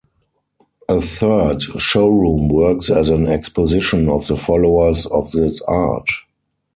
A 0.89 0.99
third 0.99 1.61
show 1.61 2.07
room 2.07 2.47
works 2.49 2.89
as 2.89 3.09
an 3.09 3.27
exposition 3.27 4.09
of 4.09 4.25
the 4.25 4.35
followers 4.35 5.05
of 5.05 5.29
this 5.31 5.61
art. 5.67 6.09